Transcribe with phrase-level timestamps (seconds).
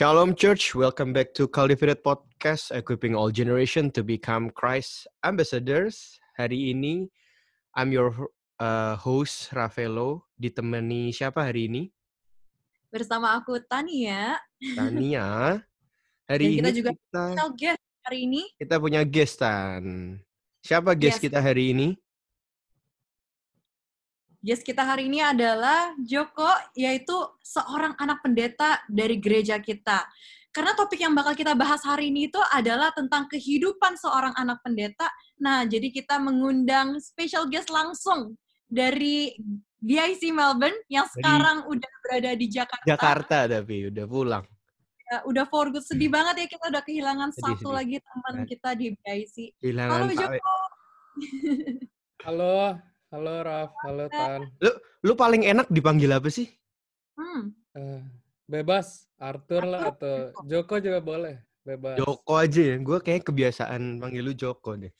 [0.00, 6.16] Shalom Church, welcome back to Cultivated Podcast, equipping all generation to become Christ ambassadors.
[6.40, 7.12] Hari ini,
[7.76, 11.92] I'm your uh, host Ravelo, ditemani siapa hari ini?
[12.88, 14.40] Bersama aku Tania.
[14.72, 15.60] Tania.
[16.32, 18.42] Hari Dan ini kita juga kita, guest hari ini.
[18.56, 20.16] kita punya gestan.
[20.64, 21.24] Siapa guest Yes.
[21.28, 21.92] kita hari ini?
[24.40, 27.12] Guest kita hari ini adalah Joko, yaitu
[27.44, 30.08] seorang anak pendeta dari gereja kita.
[30.48, 35.12] Karena topik yang bakal kita bahas hari ini itu adalah tentang kehidupan seorang anak pendeta.
[35.44, 39.36] Nah, jadi kita mengundang special guest langsung dari
[39.76, 42.84] DIC Melbourne yang Dari sekarang udah berada di Jakarta.
[42.88, 44.44] Jakarta tapi udah pulang.
[45.10, 45.84] Ya, udah for good.
[45.84, 47.76] Sedih banget ya kita udah kehilangan Sedih, satu sedih.
[47.76, 48.46] lagi teman Nah.
[48.48, 49.36] kita di DIC.
[49.60, 50.54] Kehilangan Halo Joko.
[52.26, 52.56] Halo,
[53.10, 54.46] halo Raf, halo Tan.
[55.02, 56.46] Lu paling enak dipanggil apa sih?
[57.18, 57.50] Hmm.
[57.74, 58.02] Eh,
[58.46, 61.98] bebas, Arthur lah Arthur, atau Joko juga boleh, bebas.
[61.98, 62.76] Joko aja ya.
[62.78, 64.94] Gue kayak kebiasaan panggil lu Joko deh.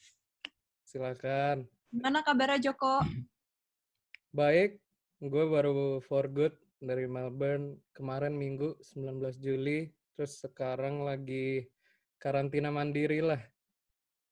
[0.83, 1.65] Silakan.
[1.91, 2.99] Gimana kabarnya Joko?
[4.39, 4.79] Baik,
[5.19, 11.67] gue baru for good dari Melbourne kemarin Minggu 19 Juli, terus sekarang lagi
[12.15, 13.39] karantina mandiri lah.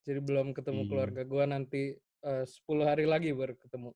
[0.08, 0.90] Jadi belum ketemu Hmm.
[0.90, 1.84] keluarga gue nanti
[2.24, 3.92] eh, 10 hari lagi baru ketemu.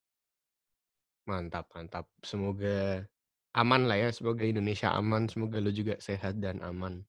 [1.23, 2.05] Mantap, mantap.
[2.23, 3.07] Semoga
[3.55, 4.09] aman lah ya.
[4.11, 5.27] Semoga Indonesia aman.
[5.31, 7.03] Semoga lu juga sehat dan aman.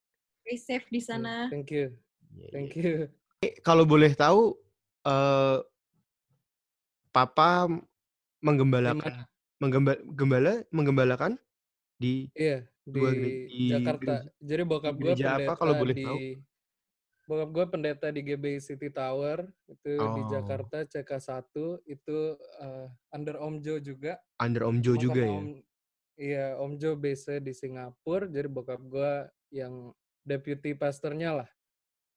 [0.44, 1.34] Stay safe di Hmm, sana.
[1.50, 1.86] Thank you,
[2.34, 2.82] Iya, thank iya.
[2.84, 2.94] you.
[3.42, 4.54] Eh, Kalau boleh tahu,
[5.06, 5.58] eh
[7.14, 7.70] Papa
[8.42, 9.22] menggembalakan,
[9.62, 11.32] menggembala, gembala, menggembalakan
[11.94, 14.14] di Iya, dua di di Jakarta.
[14.26, 16.18] gereja, Jadi di bokap gue gereja apa pendeta kalau boleh di tahu?
[17.24, 21.54] Bokap gue pendeta di GBI City Tower itu di Oh, Jakarta CK1
[21.88, 22.18] itu
[22.60, 24.20] eh, under Om Jo juga.
[24.36, 25.32] under Om Jo juga ya.
[25.40, 25.46] Om
[26.14, 29.12] iya Om Jo base di Singapura, jadi bokap gue
[29.50, 29.90] yang
[30.20, 31.48] deputy pastornya lah.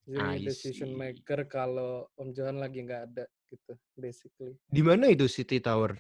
[0.08, 1.00] I Jadi decision see.
[1.00, 4.56] maker kalau Om Johan lagi nggak ada gitu basically.
[4.68, 5.96] Di mana itu City Tower?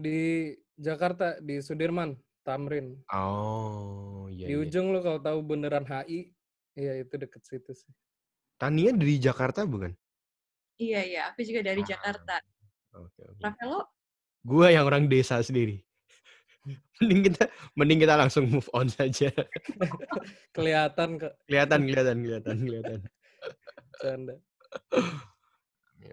[0.00, 2.96] Di Jakarta di Sudirman, Tamrin.
[3.12, 4.64] Oh, iya Di iya.
[4.64, 6.32] ujung lo kalau tahu bundaran HI,
[6.78, 7.90] iya itu deket situ sih.
[8.54, 9.90] Tania dari Jakarta bukan?
[10.78, 11.22] Iya, iya.
[11.34, 12.34] Aku juga dari Ah, Jakarta.
[12.94, 13.40] oke oke.
[13.42, 13.80] Ravelo?
[14.46, 15.82] Gua yang orang desa sendiri.
[17.02, 17.44] Mending kita
[17.74, 19.30] mending kita langsung move on saja.
[20.54, 23.00] Kelihatan kok, kelihatan, kelihatan, kelihatan, kelihatan.
[23.98, 24.34] canda.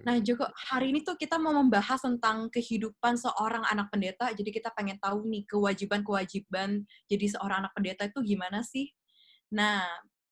[0.05, 4.29] Nah, Joko, hari ini tuh kita mau membahas tentang kehidupan seorang anak pendeta.
[4.33, 8.93] Jadi kita pengen tahu nih kewajiban-kewajiban jadi seorang anak pendeta itu gimana sih?
[9.53, 9.81] Nah,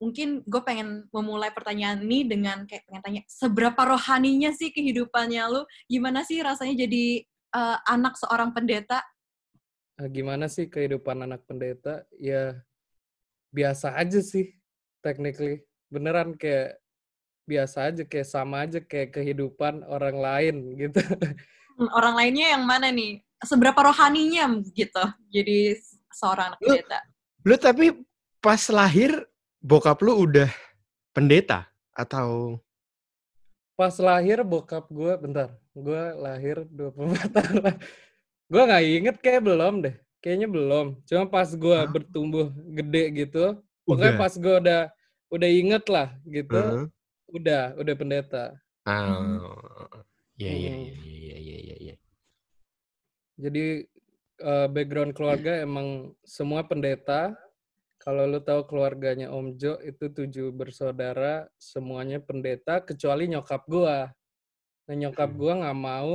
[0.03, 5.63] mungkin gue pengen memulai pertanyaan ini dengan kayak pengen tanya, seberapa rohaninya sih kehidupannya lu?
[5.87, 7.23] Gimana sih rasanya jadi
[7.55, 8.99] eh, anak seorang pendeta?
[9.95, 12.03] Ah, gimana sih kehidupan anak pendeta?
[12.19, 12.59] Ya
[13.55, 14.51] biasa aja sih,
[14.99, 15.63] technically.
[15.87, 16.81] Beneran kayak
[17.47, 20.99] biasa aja, kayak sama aja kayak kehidupan orang lain gitu.
[21.79, 23.23] Hmm, Orang lainnya yang mana nih?
[23.41, 25.03] Seberapa rohaninya gitu?
[25.31, 25.77] Jadi
[26.11, 26.99] seorang anak Lu- pendeta.
[27.43, 27.85] Lu tapi
[28.39, 29.11] pas lahir
[29.63, 30.51] bokap lu udah
[31.15, 32.59] pendeta atau
[33.73, 37.63] Pas lahir bokap gue, bentar, gue lahir 24 tahun.
[38.53, 39.95] gue nggak inget kayak belum deh.
[40.21, 40.87] Kayaknya belum.
[41.09, 44.21] Cuma pas gue bertumbuh gede gitu, pokoknya udah?
[44.21, 44.81] pas gue udah
[45.33, 46.85] udah inget lah gitu, Heeh.
[47.33, 48.43] udah udah pendeta.
[48.85, 49.41] Mm.
[50.37, 51.95] iya iya iya iya iya.
[53.41, 53.89] Jadi
[54.37, 57.33] eh, background keluarga emang semua pendeta.
[58.03, 64.11] Kalau lu tahu keluarganya Om Jo itu tujuh bersaudara, semuanya pendeta kecuali nyokap gua.
[64.91, 65.39] Nah nyokap Hmm.
[65.39, 66.13] gua nggak mau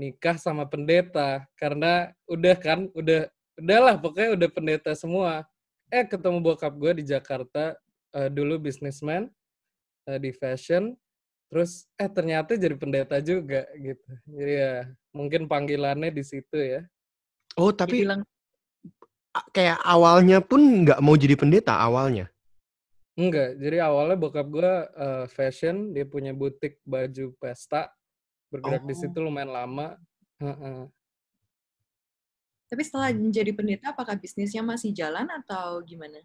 [0.00, 3.28] nikah sama pendeta karena udah kan, udah
[3.60, 5.44] udahlah pokoknya udah pendeta semua.
[5.92, 7.76] Eh ketemu bokap gua di Jakarta
[8.16, 9.28] eh, dulu bisnismen
[10.08, 10.96] eh, di fashion,
[11.52, 14.08] terus eh ternyata jadi pendeta juga gitu.
[14.24, 16.80] Jadi ya mungkin panggilannya di situ ya.
[17.60, 18.24] Oh tapi Dibilang
[19.50, 22.26] kayak awalnya pun nggak mau jadi pendeta awalnya.
[23.18, 24.72] Enggak, jadi awalnya bokap gue
[25.30, 27.90] fashion, dia punya butik baju pesta,
[28.48, 29.00] bergerak di Oh.
[29.04, 29.98] situ lumayan lama.
[30.40, 30.88] Heeh.
[32.70, 33.28] Tapi setelah Hmm.
[33.28, 36.22] menjadi pendeta, apakah bisnisnya masih jalan atau gimana?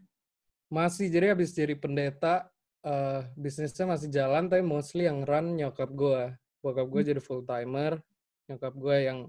[0.69, 2.47] Masih, jadi habis jadi pendeta,
[2.85, 6.37] eh, bisnisnya masih jalan, tapi mostly yang run nyokap gue.
[6.61, 7.09] Bokap gue Hmm.
[7.11, 7.97] jadi full timer,
[8.45, 9.19] nyokap gue yang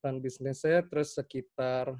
[0.00, 1.90] run bisnisnya, terus sekitar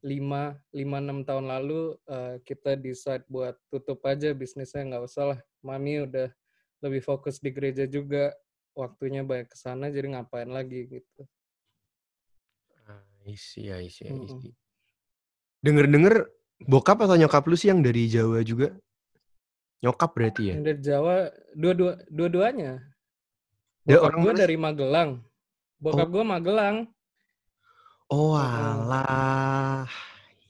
[0.00, 5.38] 5, 5-6 tahun lalu eh, kita decide buat tutup aja bisnisnya, nggak usah lah.
[5.60, 6.32] Mami udah
[6.80, 8.32] lebih fokus di gereja juga,
[8.72, 11.22] waktunya banyak ke sana, jadi ngapain lagi gitu.
[13.28, 14.40] I see, I see, I Mm-mm.
[14.40, 14.56] see.
[15.60, 16.24] Denger-denger
[16.64, 18.72] bokap atau nyokap lu sih yang dari Jawa juga?
[19.84, 20.54] Nyokap berarti ya?
[20.56, 21.14] Yang dari Jawa,
[21.52, 22.80] dua-dua, dua-duanya.
[23.84, 25.10] Ya, Bokap orang gue dari Magelang.
[25.76, 26.12] Bokap Oh.
[26.16, 26.76] gue Magelang.
[28.10, 29.86] Oh alah.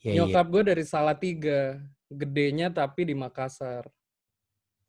[0.01, 0.25] Ya, ya.
[0.25, 1.77] Nyokap gue dari Salatiga.
[2.09, 3.85] Gedenya tapi di Makassar.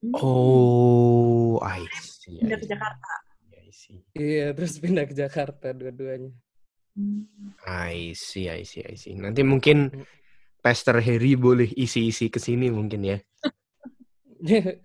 [0.01, 0.17] Hmm.
[0.19, 2.41] Oh, I see.
[2.41, 3.13] Pindah I ke Jakarta.
[3.55, 4.01] I see.
[4.17, 6.33] Iya, terus pindah ke Jakarta dua-duanya.
[6.97, 7.29] Hmm.
[7.69, 9.15] I see, I see, I see.
[9.21, 10.09] Nanti mungkin Hmm.
[10.63, 13.19] Pastor Harry boleh isi-isi ke sini mungkin ya.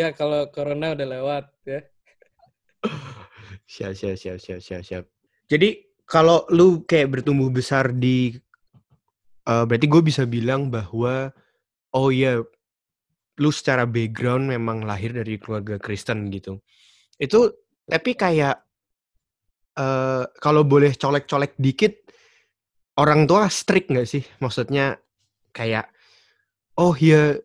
[0.00, 1.80] ya kalau corona udah lewat ya.
[3.72, 5.04] Siap, siap, siap, siap, siap, siap.
[5.52, 8.38] Jadi kalau lu kayak bertumbuh besar di,
[9.46, 11.34] eh, berarti gue bisa bilang bahwa,
[11.94, 12.40] oh iya,
[13.36, 16.62] lu secara background memang lahir dari keluarga Kristen gitu.
[17.20, 17.52] Itu
[17.84, 18.56] tapi kayak
[19.76, 21.92] eh kalau boleh colek-colek dikit,
[22.96, 24.24] orang tua strict nggak sih?
[24.40, 24.96] Maksudnya
[25.52, 25.92] kayak,
[26.80, 27.36] oh ya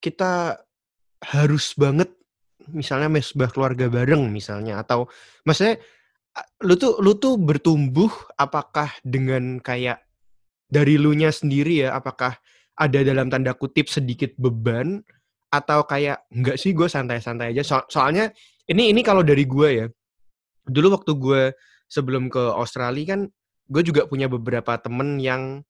[0.00, 0.56] kita
[1.20, 2.12] harus banget
[2.72, 5.06] misalnya mesbah keluarga bareng misalnya atau
[5.46, 5.78] maksudnya
[6.64, 10.04] lu tuh lu tuh bertumbuh apakah dengan kayak
[10.68, 12.36] dari lu nya sendiri ya apakah
[12.76, 15.00] ada dalam tanda kutip sedikit beban
[15.48, 18.34] atau kayak enggak sih gue santai-santai aja So- soalnya
[18.68, 19.86] ini ini kalau dari gue ya
[20.66, 21.42] dulu waktu gue
[21.86, 23.20] sebelum ke Australia kan
[23.70, 25.62] gue juga punya beberapa temen yang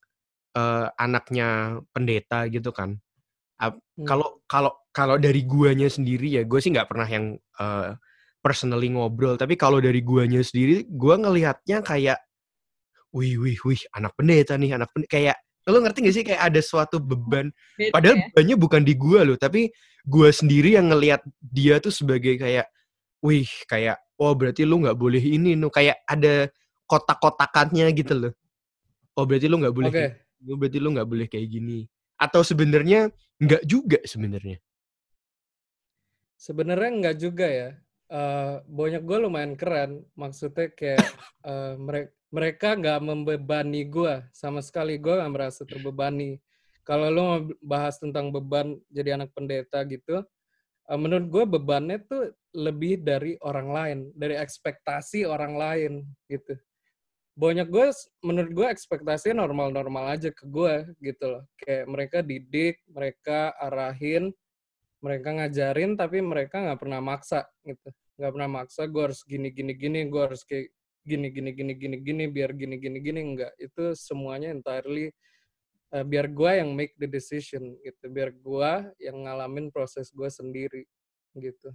[0.56, 2.98] eh, anaknya pendeta gitu kan
[3.56, 3.80] Hmm.
[4.04, 7.96] kalau kalau kalau dari guanya sendiri ya gue sih nggak pernah yang eh,
[8.46, 12.22] personally ngobrol tapi kalau dari guanya sendiri gue ngelihatnya kayak
[13.10, 16.60] wih wih wih anak pendeta nih anak pendeta kayak lo ngerti gak sih kayak ada
[16.62, 18.22] suatu beban Beda padahal ya.
[18.30, 19.74] bebannya bukan di gua loh tapi
[20.06, 22.70] gua sendiri yang ngelihat dia tuh sebagai kayak
[23.18, 26.46] wih kayak oh berarti lu nggak boleh ini no kayak ada
[26.86, 28.32] kotak-kotakannya gitu loh
[29.18, 29.98] oh berarti lu nggak boleh Oke.
[29.98, 30.12] kayak
[30.46, 31.82] oh, berarti lu nggak boleh kayak gini
[32.14, 33.10] atau sebenarnya
[33.42, 34.62] nggak juga sebenarnya
[36.36, 37.70] Sebenarnya enggak juga ya.
[38.06, 40.06] Eh banyak gue lumayan keren.
[40.14, 41.02] Maksudnya kayak
[41.50, 44.98] eh, mere- mereka nggak membebani gue sama sekali.
[44.98, 46.38] Gue nggak merasa terbebani.
[46.86, 50.22] Kalau lo mau bahas tentang beban jadi anak pendeta gitu,
[50.86, 55.92] eh, menurut gue bebannya tuh lebih dari orang lain, dari ekspektasi orang lain
[56.30, 56.54] gitu.
[57.36, 57.92] Banyak gue,
[58.24, 61.44] menurut gue ekspektasinya normal-normal aja ke gue gitu loh.
[61.60, 64.32] Kayak mereka didik, mereka arahin,
[65.00, 67.88] mereka ngajarin tapi mereka nggak pernah maksa gitu.
[68.16, 70.72] Nggak pernah maksa gue harus gini gini gini gue harus kayak
[71.06, 73.20] gini gini gini gini gini biar gini gini gini.
[73.20, 75.12] Enggak itu semuanya entirely
[75.92, 78.04] eh, biar gue yang make the decision gitu.
[78.08, 78.72] Biar gue
[79.02, 80.82] yang ngalamin proses gue sendiri
[81.36, 81.70] gitu.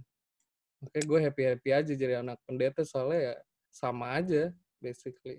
[0.82, 3.34] Oke gue happy happy aja jadi anak pendeta soalnya ya
[3.70, 4.50] sama aja
[4.82, 5.38] basically.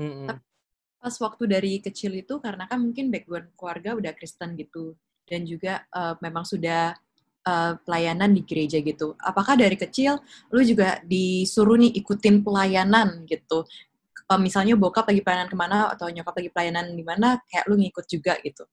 [0.00, 0.28] Mm-mm.
[0.96, 4.96] Pas waktu dari kecil itu karena kan mungkin background keluarga udah Kristen gitu
[5.26, 6.94] dan juga eh, memang sudah
[7.46, 9.18] eh, pelayanan di gereja gitu.
[9.20, 10.22] Apakah dari kecil
[10.54, 13.66] lu juga disuruh nih ikutin pelayanan gitu?
[14.26, 17.78] Eh, misalnya bokap lagi pelayanan ke mana atau nyokap lagi pelayanan di mana, kayak lu
[17.78, 18.66] ngikut juga gitu.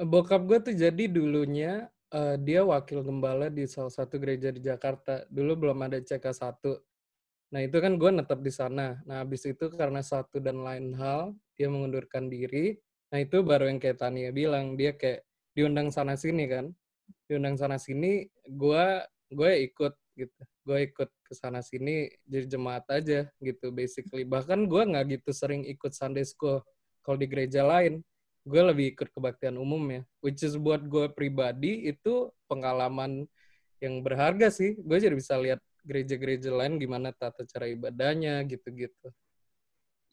[0.00, 5.28] Bokap gue tuh jadi dulunya eh, dia wakil gembala di salah satu gereja di Jakarta.
[5.28, 6.80] Dulu belum ada CK1.
[7.52, 8.96] Nah itu kan gue netap di sana.
[9.04, 12.80] Nah habis itu karena satu dan lain hal, dia mengundurkan diri.
[13.10, 16.70] Nah itu baru yang kayak Tania bilang, dia kayak diundang sana sini kan.
[17.26, 18.86] Diundang sana sini, gue
[19.30, 20.42] gue ikut gitu.
[20.66, 24.22] Gue ikut ke sana sini jadi jemaat aja gitu basically.
[24.22, 26.62] Bahkan gue nggak gitu sering ikut Sunday school
[27.02, 28.04] kalau di gereja lain
[28.44, 33.28] gue lebih ikut kebaktian umum ya which is buat gue pribadi itu pengalaman
[33.84, 39.08] yang berharga sih gue jadi bisa lihat gereja-gereja lain gimana tata cara ibadahnya gitu-gitu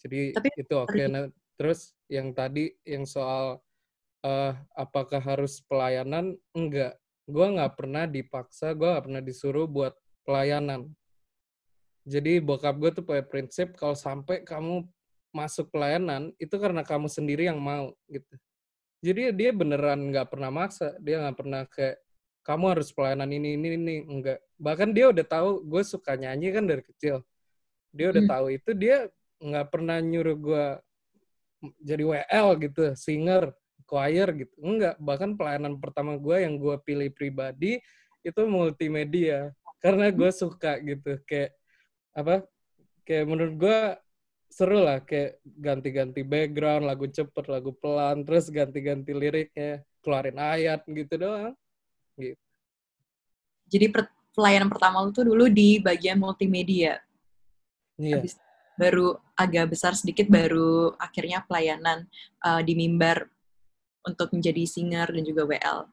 [0.03, 3.59] jadi Tapi itu oke Nah, terus yang tadi yang soal
[4.23, 6.97] eh apakah harus pelayanan enggak
[7.27, 10.89] gue nggak pernah dipaksa gue nggak pernah disuruh buat pelayanan
[12.07, 14.87] jadi bokap gue tuh punya prinsip kalau sampai kamu
[15.35, 18.33] masuk pelayanan itu karena kamu sendiri yang mau gitu.
[19.03, 21.99] Jadi dia beneran nggak pernah maksa, dia nggak pernah kayak
[22.47, 24.39] kamu harus pelayanan ini ini ini enggak.
[24.55, 27.21] Bahkan dia udah tahu gue suka nyanyi kan dari kecil.
[27.91, 28.31] Dia udah Hmm.
[28.31, 29.11] tahu itu dia
[29.43, 30.65] nggak pernah nyuruh gue
[31.81, 33.51] jadi WL gitu, singer,
[33.87, 34.53] choir gitu.
[34.61, 37.79] Enggak, bahkan pelayanan pertama gue yang gue pilih pribadi
[38.25, 41.55] itu multimedia karena gue suka gitu kayak
[42.11, 42.43] apa
[43.07, 43.79] kayak menurut gue
[44.51, 51.13] seru lah kayak ganti-ganti background lagu cepet lagu pelan terus ganti-ganti liriknya keluarin ayat gitu
[51.15, 51.53] doang
[52.19, 52.41] gitu
[53.67, 57.03] Jadi per- pelayanan pertama lu tuh dulu di bagian multimedia.
[57.99, 58.39] iya Habis
[58.77, 62.05] baru agak besar sedikit baru akhirnya pelayanan
[62.45, 63.25] uh, di mimbar
[64.07, 65.89] untuk menjadi singer dan juga WL.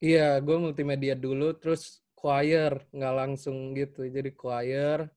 [0.00, 4.04] Iya, gue multimedia dulu, terus choir, nggak langsung gitu.
[4.08, 5.08] Jadi choir,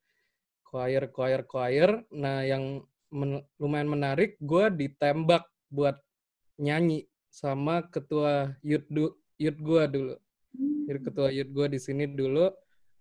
[0.63, 1.89] choir, choir, choir.
[2.12, 6.00] Nah, yang men lumayan menarik, gue ditembak buat
[6.59, 8.88] nyanyi sama ketua youth,
[9.39, 10.15] youth gue dulu.
[10.83, 12.51] Jadi ketua youth gue di sini dulu.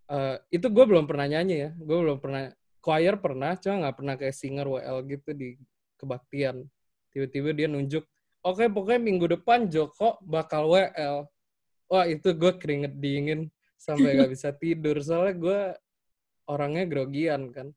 [0.06, 1.70] Uh, itu gue belum pernah nyanyi ya.
[1.82, 2.50] Gue belum pernah
[2.82, 5.54] choir pernah, cuma nggak pernah kayak singer WL gitu di
[6.02, 6.66] kebaktian.
[7.14, 8.02] Tiba-tiba dia nunjuk,
[8.42, 11.30] oke okay, pokoknya minggu depan Joko bakal WL.
[11.86, 13.46] Wah itu gue keringet dingin
[13.78, 14.98] sampai gak bisa tidur.
[14.98, 15.60] Soalnya gue
[16.50, 17.70] orangnya grogian kan.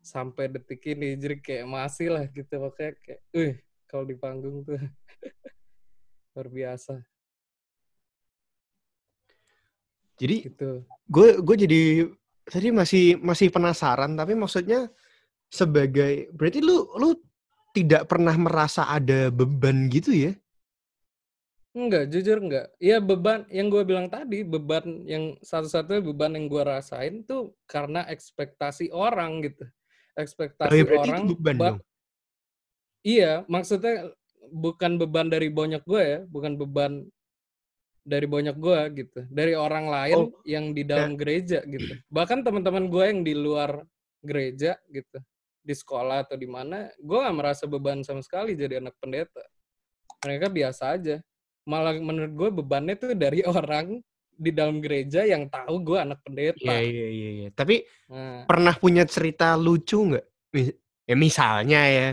[0.00, 2.48] Sampai detik ini, jadi kayak masih lah gitu.
[2.48, 4.74] Pokoknya kayak, uh kalau di panggung tuh
[6.34, 6.98] luar biasa.
[10.18, 10.82] Jadi gitu.
[11.10, 11.82] gue gue jadi
[12.44, 14.88] tadi masih masih penasaran tapi maksudnya
[15.48, 17.16] sebagai berarti lu lu
[17.74, 20.32] tidak pernah merasa ada beban gitu ya?
[21.74, 22.70] Enggak, jujur enggak.
[22.78, 28.06] Iya beban yang gue bilang tadi, beban yang satu-satunya beban yang gue rasain tuh karena
[28.06, 29.66] ekspektasi orang gitu.
[30.14, 31.22] Ekspektasi oh, ya, orang.
[31.26, 31.78] Itu beban dong.
[33.02, 34.14] Iya, maksudnya
[34.54, 37.10] bukan beban dari banyak gue ya, bukan beban
[38.04, 40.44] dari banyak gue gitu dari orang lain oh.
[40.44, 43.80] yang di dalam gereja gitu bahkan teman-teman gue yang di luar
[44.20, 45.18] gereja gitu
[45.64, 49.40] di sekolah atau di mana gue gak merasa beban sama sekali jadi anak pendeta
[50.20, 51.16] mereka biasa aja
[51.64, 56.60] malah menurut gue bebannya tuh dari orang di dalam gereja yang tahu gue anak pendeta
[56.60, 57.48] iya iya iya ya.
[57.56, 58.44] tapi nah.
[58.44, 60.26] pernah punya cerita lucu nggak
[61.08, 62.08] ya misalnya ya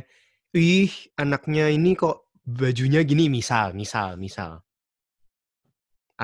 [0.56, 4.64] ih anaknya ini kok bajunya gini misal misal misal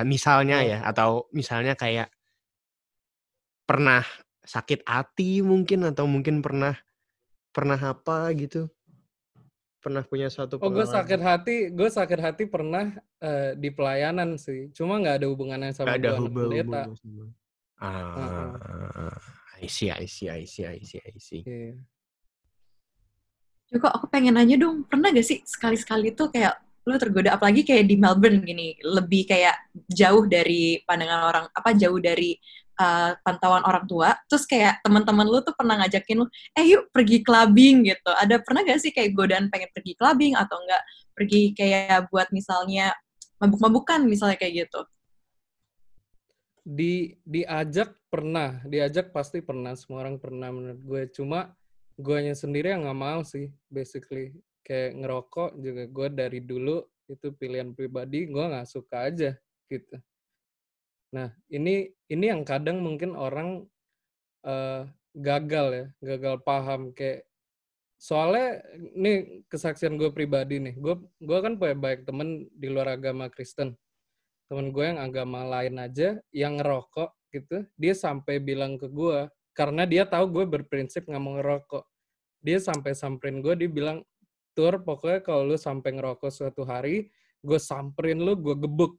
[0.05, 0.67] misalnya oh.
[0.67, 2.11] ya atau misalnya kayak
[3.65, 4.03] pernah
[4.47, 6.77] sakit hati mungkin atau mungkin pernah
[7.51, 8.69] pernah apa gitu
[9.81, 12.91] pernah punya suatu oh gue sakit hati gue sakit hati pernah
[13.23, 16.91] uh, di pelayanan sih cuma nggak ada hubungannya sama gak ada hubungan
[17.77, 17.93] ah
[18.57, 19.15] uh-huh.
[19.57, 21.77] I see I see I see I see I see yeah.
[23.67, 26.55] Juga aku pengen nanya dong, pernah gak sih sekali-sekali tuh kayak
[26.87, 29.59] lu tergoda apalagi kayak di Melbourne gini lebih kayak
[29.91, 32.39] jauh dari pandangan orang apa jauh dari
[32.79, 34.15] uh, pantauan orang tua.
[34.31, 36.25] Terus kayak teman-teman lu tuh pernah ngajakin lu
[36.55, 38.11] eh yuk pergi clubbing gitu.
[38.15, 42.93] Ada pernah gak sih kayak godaan pengen pergi clubbing atau enggak pergi kayak buat misalnya
[43.41, 44.81] mabuk-mabukan misalnya kayak gitu?
[46.63, 51.03] Di diajak pernah diajak pasti pernah semua orang pernah menurut gue.
[51.11, 51.51] Cuma
[51.97, 57.71] guanya sendiri yang nggak mau sih basically kayak ngerokok juga gue dari dulu itu pilihan
[57.71, 59.31] pribadi gue nggak suka aja
[59.71, 59.95] gitu.
[61.15, 63.63] Nah ini ini yang kadang mungkin orang
[64.43, 64.83] uh,
[65.15, 67.23] gagal ya gagal paham kayak
[67.95, 73.31] soalnya ini kesaksian gue pribadi nih gue gue kan punya baik temen di luar agama
[73.31, 73.71] Kristen.
[74.51, 79.87] Temen gue yang agama lain aja yang ngerokok gitu dia sampai bilang ke gue karena
[79.87, 81.87] dia tahu gue berprinsip nggak mau ngerokok.
[82.43, 84.03] Dia sampai samperin gue dia bilang
[84.57, 87.13] tur pokoknya kalau lu sampai ngerokok suatu hari
[87.45, 88.97] gue samperin lu gue gebuk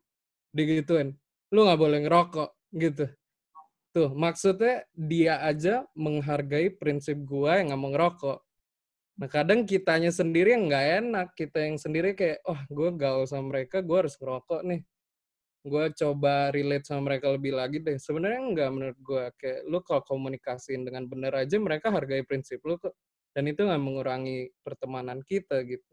[0.55, 1.19] digituin.
[1.51, 3.11] Lu nggak boleh ngerokok gitu.
[3.91, 8.39] Tuh maksudnya dia aja menghargai prinsip gue yang nggak mau ngerokok.
[9.19, 13.59] Nah kadang kitanya sendiri yang nggak enak kita yang sendiri kayak oh gue gaul sama
[13.59, 14.81] mereka gue harus ngerokok nih.
[15.67, 17.99] Gue coba relate sama mereka lebih lagi deh.
[17.99, 22.79] Sebenarnya nggak menurut gue kayak lu kalau komunikasiin dengan bener aja mereka hargai prinsip lu
[22.79, 22.95] kok
[23.33, 25.93] dan itu nggak mengurangi pertemanan kita gitu.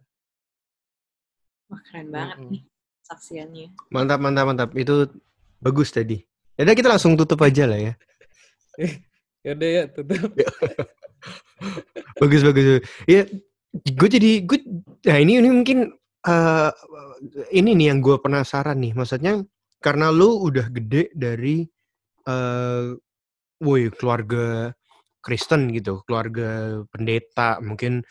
[1.71, 2.53] Wah keren banget mm -hmm.
[2.53, 2.63] nih
[3.05, 3.67] saksiannya.
[3.93, 5.09] Mantap mantap mantap itu
[5.61, 6.21] bagus tadi.
[6.55, 7.93] Ya kita langsung tutup aja lah ya.
[9.45, 10.31] ya udah ya tutup.
[12.21, 12.65] bagus bagus.
[13.05, 13.27] Ya
[13.75, 14.59] gue jadi gue
[15.03, 15.91] nah ini ini mungkin
[16.23, 16.71] uh,
[17.51, 19.43] ini nih yang gue penasaran nih maksudnya
[19.83, 21.67] karena lu udah gede dari
[22.25, 22.95] uh,
[23.59, 24.71] woi keluarga
[25.25, 28.05] Kristen gitu, keluarga pendeta, mungkin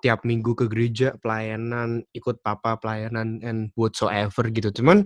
[0.00, 4.72] tiap minggu ke gereja pelayanan, ikut papa pelayanan and whatsoever gitu.
[4.80, 5.04] Cuman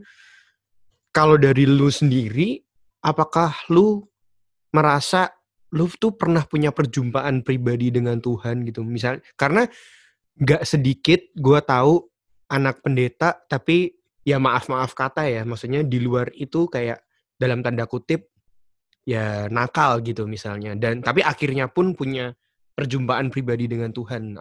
[1.11, 2.63] kalau dari lu sendiri,
[3.03, 4.07] apakah lu
[4.71, 5.35] merasa
[5.75, 8.87] lu tuh pernah punya perjumpaan pribadi dengan Tuhan gitu?
[8.87, 9.67] Misal karena
[10.39, 12.07] nggak sedikit gue tahu
[12.55, 17.03] anak pendeta tapi ya maaf maaf kata ya, maksudnya di luar itu kayak
[17.39, 18.31] dalam tanda kutip
[19.09, 22.37] ya nakal gitu misalnya dan tapi akhirnya pun punya
[22.77, 24.37] perjumpaan pribadi dengan Tuhan.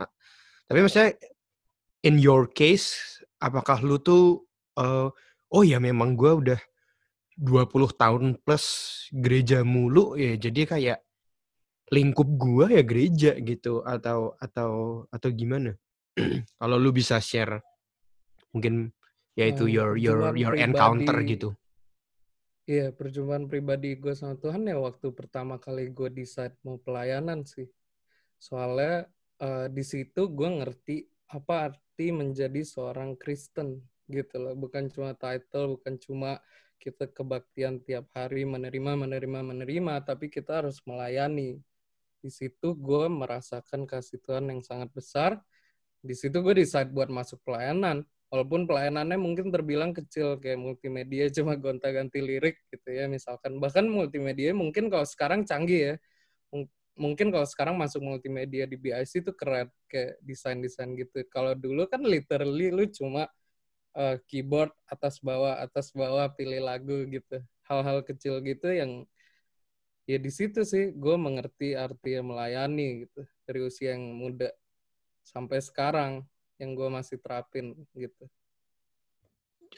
[0.67, 1.15] Tapi maksudnya
[2.03, 4.43] in your case apakah lu tuh
[4.75, 5.07] uh,
[5.55, 6.59] oh ya memang gue udah
[7.39, 8.65] 20 tahun plus
[9.13, 11.00] gereja mulu ya jadi kayak
[11.93, 15.71] lingkup gua ya gereja gitu atau atau atau gimana?
[16.59, 17.63] Kalau lu bisa share
[18.51, 18.91] mungkin
[19.38, 21.55] yaitu Eh, your your your encounter gitu.
[22.67, 27.63] Iya, perjumpaan pribadi gue sama Tuhan ya waktu pertama kali gue decide mau pelayanan sih.
[28.36, 29.07] Soalnya
[29.39, 30.95] eh, di situ gue ngerti
[31.31, 33.79] apa arti menjadi seorang Kristen
[34.12, 34.53] gitu loh.
[34.59, 36.31] Bukan cuma title, bukan cuma
[36.83, 41.63] kita kebaktian tiap hari menerima, menerima, menerima, tapi kita harus melayani.
[42.19, 45.39] Di situ gue merasakan kasih Tuhan yang sangat besar.
[46.03, 51.55] Di situ gue decide buat masuk pelayanan walaupun pelayanannya mungkin terbilang kecil kayak multimedia cuma
[51.55, 53.60] gonta-ganti lirik gitu ya misalkan.
[53.60, 55.96] Bahkan multimedia mungkin kalau sekarang canggih ya.
[56.55, 56.67] M
[56.98, 61.24] mungkin kalau sekarang masuk multimedia di BIC itu keren kayak desain-desain gitu.
[61.29, 63.29] Kalau dulu kan literally lu cuma
[63.96, 67.38] uh, keyboard atas bawah atas bawah pilih lagu gitu.
[67.67, 69.05] Hal-hal kecil gitu yang
[70.07, 74.50] ya di situ sih gue mengerti arti melayani gitu dari usia yang muda
[75.27, 76.24] sampai sekarang
[76.57, 78.25] yang gue masih terapin gitu.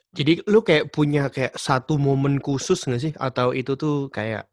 [0.09, 3.13] Jadi lu kayak punya kayak satu momen khusus gak sih?
[3.17, 4.50] Atau itu tuh kayak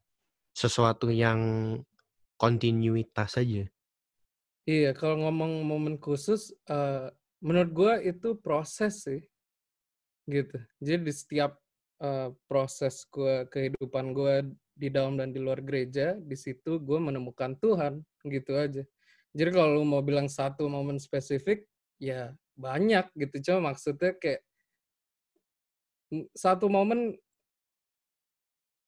[0.52, 1.40] sesuatu yang
[2.36, 3.64] kontinuitas aja?
[4.66, 9.22] Iya, kalau ngomong momen khusus, uh, menurut gue itu proses sih,
[10.26, 10.58] gitu.
[10.82, 11.54] Jadi di setiap
[12.02, 17.54] uh, proses gue kehidupan gue di dalam dan di luar gereja, di situ gue menemukan
[17.56, 18.82] Tuhan, gitu aja.
[19.36, 21.62] Jadi kalau lu mau bilang satu momen spesifik,
[22.00, 23.52] ya banyak gitu.
[23.52, 24.42] Cuma maksudnya kayak
[26.32, 27.18] satu momen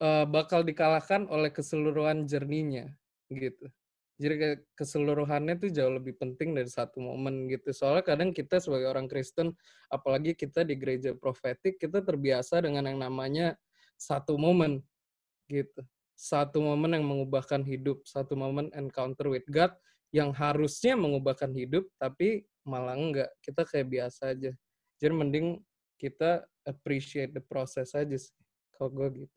[0.03, 2.88] uh, bakal dikalahkan oleh keseluruhan jerninya
[3.29, 3.69] gitu.
[4.19, 7.71] Jadi keseluruhannya tuh jauh lebih penting dari satu momen gitu.
[7.71, 9.55] Soalnya kadang kita sebagai orang Kristen
[9.95, 13.55] apalagi kita di gereja profetik kita terbiasa dengan yang namanya
[13.95, 14.83] satu momen
[15.47, 15.87] gitu.
[16.19, 19.71] Satu momen yang mengubahkan hidup satu momen encounter with God
[20.14, 23.28] yang harusnya mengubahkan hidup tapi malah enggak.
[23.44, 24.52] Kita kayak biasa aja.
[24.99, 25.47] Jadi mending
[26.00, 28.34] kita appreciate the process aja sih
[28.76, 29.36] kalau gue gitu.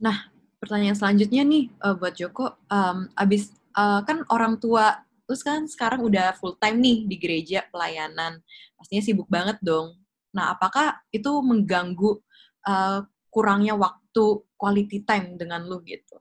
[0.00, 2.56] Nah pertanyaan selanjutnya nih uh, buat Joko.
[2.68, 7.64] Um, abis uh, kan orang tua terus kan sekarang udah full time nih di gereja
[7.68, 8.40] pelayanan.
[8.76, 10.00] Pastinya sibuk banget dong.
[10.32, 12.18] Nah apakah itu mengganggu
[12.64, 16.18] uh, kurangnya waktu quality time dengan lu gitu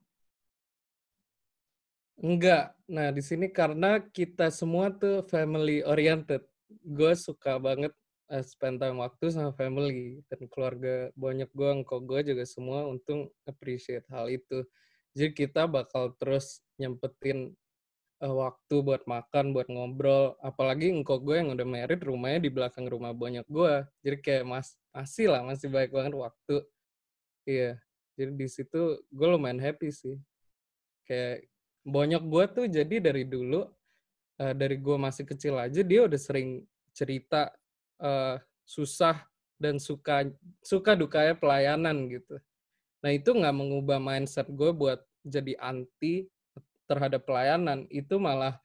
[2.20, 2.76] Enggak.
[2.92, 6.44] Nah, di sini karena kita semua tuh family oriented.
[6.84, 7.96] Gue suka banget
[8.28, 13.32] uh, spend time waktu sama family dan keluarga banyak gue, engkau gue juga semua untung
[13.48, 14.68] appreciate hal itu.
[15.16, 17.56] Jadi kita bakal terus nyempetin
[18.20, 20.36] uh, waktu buat makan, buat ngobrol.
[20.44, 23.88] Apalagi engkau gue yang udah married, rumahnya di belakang rumah banyak gue.
[24.04, 26.56] Jadi kayak mas masih lah, masih baik banget waktu.
[27.48, 27.80] Iya.
[28.20, 30.20] Jadi di situ gue lumayan happy sih.
[31.08, 31.49] Kayak
[31.84, 33.64] banyak gue tuh jadi dari dulu
[34.40, 37.52] uh, dari gue masih kecil aja dia udah sering cerita
[38.04, 38.36] uh,
[38.68, 39.24] susah
[39.60, 40.28] dan suka
[40.64, 42.40] suka dukanya pelayanan gitu.
[43.04, 46.28] Nah itu nggak mengubah mindset gue buat jadi anti
[46.88, 47.84] terhadap pelayanan.
[47.92, 48.56] Itu malah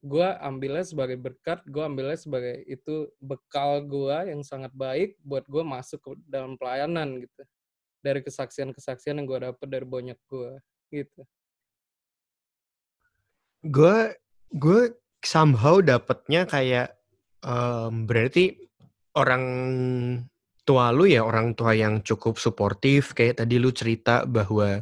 [0.00, 5.60] gue ambilnya sebagai berkat, gue ambilnya sebagai itu bekal gue yang sangat baik buat gue
[5.60, 7.42] masuk ke dalam pelayanan gitu.
[8.00, 10.52] Dari kesaksian-kesaksian yang gue dapet dari banyak gue
[10.88, 11.28] gitu
[13.68, 13.96] gue
[14.56, 14.80] gue
[15.20, 16.96] somehow dapetnya kayak
[17.44, 18.56] um, berarti
[19.18, 19.44] orang
[20.64, 23.16] tua lu ya orang tua yang cukup suportif.
[23.16, 24.80] Kayak tadi lu cerita bahwa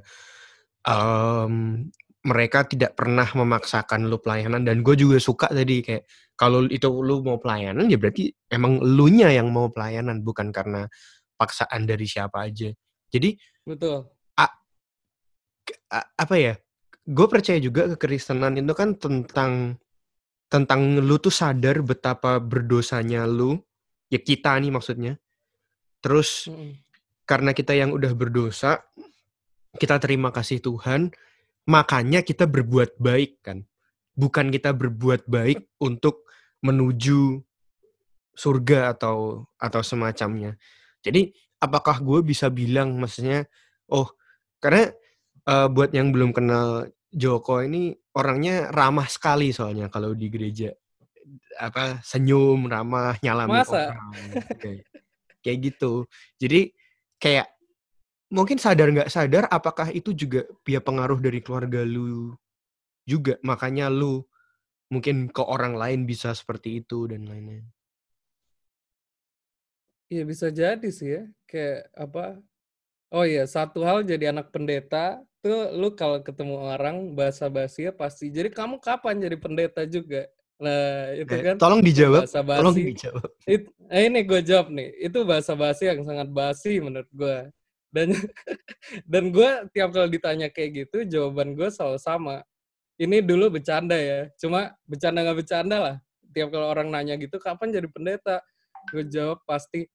[0.87, 1.87] um,
[2.27, 4.67] mereka tidak pernah memaksakan lu pelayanan.
[4.67, 9.09] Dan gue juga suka tadi kayak kalau itu lu mau pelayanan ya berarti emang lu
[9.09, 10.91] nya yang mau pelayanan bukan karena
[11.39, 12.69] paksaan dari siapa aja.
[13.07, 14.05] Jadi betul.
[14.37, 14.47] a,
[15.95, 16.55] a, apa ya
[17.07, 19.79] gue percaya juga kekristenan itu kan tentang
[20.51, 23.59] tentang lu tuh sadar betapa berdosanya lu.
[24.07, 25.19] Ya kita nih maksudnya.
[26.03, 26.75] Terus mm.
[27.27, 28.83] karena kita yang udah berdosa
[29.77, 31.13] kita terima kasih Tuhan
[31.69, 33.63] makanya kita berbuat baik kan.
[34.17, 36.25] Bukan kita berbuat baik untuk
[36.65, 37.43] menuju
[38.33, 40.57] surga atau atau semacamnya.
[41.05, 43.45] Jadi apakah gue bisa bilang maksudnya
[43.93, 44.09] oh
[44.61, 44.93] karena
[45.47, 50.69] uh, buat yang belum kenal Joko ini orangnya ramah sekali soalnya kalau di gereja.
[51.57, 53.89] Apa senyum ramah nyalamin Masa?
[53.89, 54.13] orang
[54.61, 54.85] kayak,
[55.41, 56.05] kayak gitu.
[56.37, 56.77] Jadi
[57.17, 57.49] kayak
[58.29, 62.37] mungkin sadar nggak sadar apakah itu juga dia pengaruh dari keluarga lu
[63.09, 63.41] juga?
[63.41, 64.21] Makanya lu
[64.93, 67.65] mungkin ke orang lain bisa seperti itu dan lain-lain.
[70.07, 71.23] Iya bisa jadi sih ya.
[71.49, 72.39] Kayak apa
[73.15, 77.93] Oh iya, satu hal jadi anak pendeta tuh lu kalau ketemu orang bahasa basi ya
[77.95, 78.35] pasti.
[78.35, 80.27] Jadi kamu kapan jadi pendeta juga?
[80.59, 82.27] Nah, itu Eh, kan tolong dijawab.
[82.27, 82.83] bahasa Tolong basi.
[82.91, 83.29] dijawab.
[83.47, 84.89] It, eh, ini gue jawab nih.
[84.99, 87.39] Itu bahasa basi yang sangat basi menurut gue.
[87.95, 88.11] Dan
[89.13, 92.37] dan gue tiap kali ditanya kayak gitu, jawaban gue selalu sama.
[92.99, 94.27] Ini dulu bercanda ya.
[94.41, 95.97] Cuma bercanda nggak bercanda lah.
[96.35, 98.43] Tiap kali orang nanya gitu, kapan jadi pendeta?
[98.91, 99.87] Gue jawab pasti,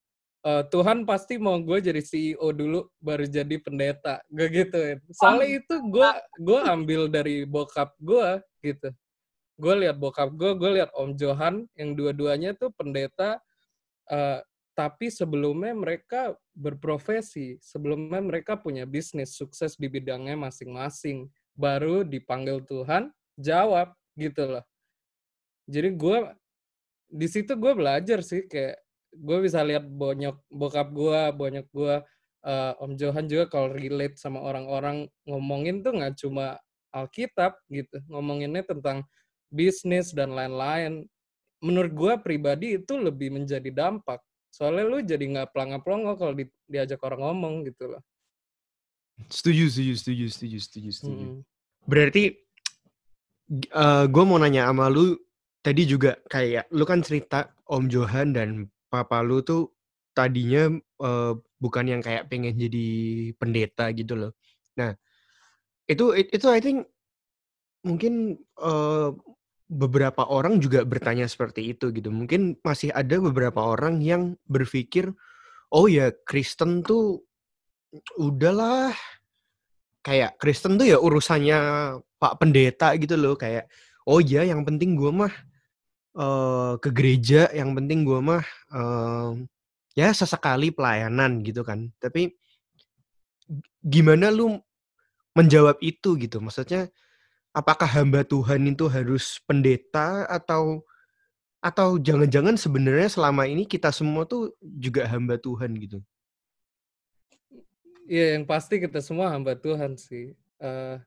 [0.41, 4.21] "Eh, Tuhan pasti mau gue jadi CEO dulu, baru jadi pendeta.
[4.29, 4.97] Gue gituin.
[5.13, 6.09] Soalnya itu gue
[6.41, 8.89] gue ambil dari bokap gue gitu
[9.61, 13.37] gue lihat bokap gue, gue lihat Om Johan yang dua-duanya tuh pendeta,
[14.09, 14.41] eh,
[14.73, 23.13] tapi sebelumnya mereka berprofesi, sebelumnya mereka punya bisnis sukses di bidangnya masing-masing, baru dipanggil Tuhan
[23.37, 24.65] jawab gitu loh.
[25.69, 26.17] Jadi gue
[27.11, 28.80] di situ gue belajar sih kayak
[29.11, 31.95] gue bisa lihat bonyok bokap gue, bonyok gue,
[32.47, 36.57] eh, Om Johan juga kalau relate sama orang-orang ngomongin tuh nggak cuma
[36.91, 39.07] Alkitab gitu, ngomonginnya tentang
[39.47, 41.07] bisnis dan lain-lain.
[41.63, 44.19] Menurut gue pribadi itu lebih menjadi dampak.
[44.51, 48.03] Soalnya lu jadi nggak pelangga-pelongo kalau di- diajak orang ngomong gitu loh.
[49.29, 51.25] Setuju, setuju, setuju, setuju, setuju, setuju.
[51.31, 51.41] Mm-mm.
[51.87, 52.23] Berarti
[54.07, 55.15] gue mau nanya sama lu
[55.59, 59.71] tadi juga kayak lu kan cerita Om Johan dan Papa lu tuh
[60.11, 62.87] tadinya eh, bukan yang kayak pengen jadi
[63.39, 64.31] pendeta gitu loh.
[64.75, 64.91] Nah
[65.87, 66.83] itu it- itu I think
[67.87, 69.09] mungkin eh,
[69.71, 72.11] beberapa orang juga bertanya seperti itu gitu.
[72.11, 75.15] Mungkin masih ada beberapa orang yang berpikir
[75.71, 77.23] oh ya Kristen tuh
[78.19, 78.91] udahlah
[80.03, 81.57] kayak Kristen tuh ya urusannya
[82.19, 83.71] Pak Pendeta gitu loh kayak
[84.07, 85.33] oh iya yang penting gua mah
[86.15, 89.31] eh, ke gereja yang penting gua mah eh,
[89.95, 91.91] ya sesekali pelayanan gitu kan.
[91.99, 92.31] Tapi
[93.83, 94.59] gimana lu
[95.35, 96.39] menjawab itu gitu?
[96.39, 96.91] Maksudnya
[97.51, 100.83] apakah hamba Tuhan itu harus pendeta atau
[101.61, 106.01] atau jangan-jangan sebenarnya selama ini kita semua tuh juga hamba Tuhan gitu?
[108.09, 110.33] Iya, yang pasti kita semua hamba Tuhan sih.
[110.57, 110.97] Eh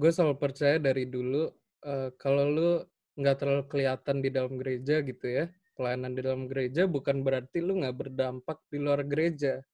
[0.00, 1.50] gue selalu percaya dari dulu
[1.84, 2.70] eh, kalau lu
[3.18, 5.44] nggak terlalu kelihatan di dalam gereja gitu ya,
[5.74, 9.64] pelayanan di dalam gereja bukan berarti lu nggak berdampak di luar gereja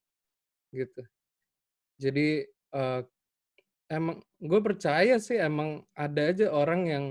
[0.70, 1.02] gitu.
[1.98, 3.00] Jadi eh,
[3.90, 7.04] emang gue percaya sih emang ada aja orang yang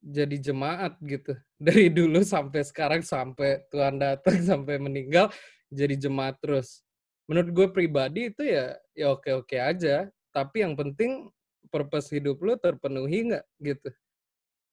[0.00, 1.36] jadi jemaat gitu.
[1.66, 5.28] Dari dulu sampai sekarang sampai Tuhan datang sampai meninggal
[5.68, 6.80] jadi jemaat terus.
[7.28, 10.08] Menurut gue pribadi itu ya ya oke oke aja.
[10.32, 11.28] Tapi yang penting
[11.68, 13.90] purpose hidup lu terpenuhi nggak gitu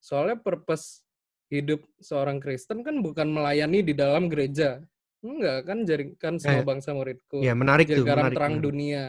[0.05, 1.01] soalnya purpose
[1.49, 4.77] hidup seorang Kristen kan bukan melayani di dalam gereja
[5.25, 8.67] enggak kan jadikan semua Eh, bangsa muridku ya menarik jadi tuh garam menarik, terang menarik.
[8.69, 9.03] dunia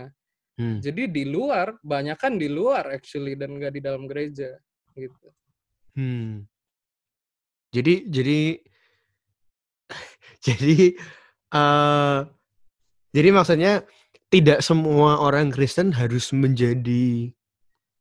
[0.56, 0.80] Hmm.
[0.80, 4.56] jadi di luar banyak kan di luar actually dan nggak di dalam gereja
[4.96, 5.28] gitu
[5.96, 6.44] Hmm.
[7.72, 8.40] Jadi jadi
[10.46, 10.76] jadi
[11.52, 12.20] eh
[13.16, 13.72] jadi maksudnya
[14.28, 17.32] tidak semua orang Kristen harus menjadi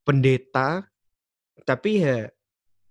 [0.03, 0.91] pendeta,
[1.63, 2.27] tapi ya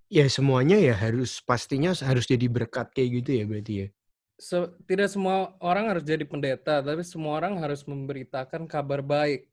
[0.08, 3.88] ya semuanya ya harus pastinya harus jadi berkat kayak gitu ya berarti ya.
[4.34, 9.46] Se- tidak semua orang harus jadi pendeta, tapi semua orang harus memberitakan kabar baik.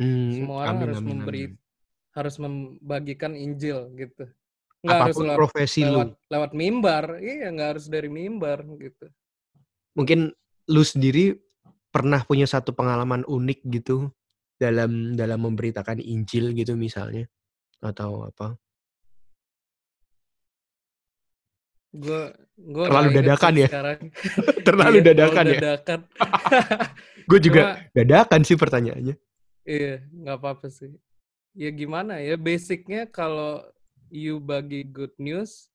[0.00, 1.54] Hmm, Semua orang amin harus amin memberi, amin.
[2.16, 4.24] harus membagikan Injil gitu.
[4.84, 6.32] Nggak harus lewat, profesi lewat lu.
[6.32, 9.06] lewat mimbar, iya nggak harus dari mimbar gitu.
[9.94, 10.34] Mungkin
[10.72, 11.38] lu sendiri
[11.94, 14.10] pernah punya satu pengalaman unik gitu
[14.58, 17.28] dalam dalam memberitakan Injil gitu misalnya
[17.78, 18.58] atau apa?
[21.94, 22.22] Gue
[22.58, 23.68] gue Terlalu nggak inget dadakan ya?
[23.70, 23.98] sekarang.
[24.66, 25.52] Terlalu Iya, dadakan ya?
[25.62, 26.00] dadakan.
[27.30, 29.14] Gue juga Cuma dadakan sih pertanyaannya.
[29.64, 30.92] iya nggak apa-apa sih.
[31.54, 33.62] Ya gimana ya, basicnya kalau
[34.10, 35.70] you bagi good news,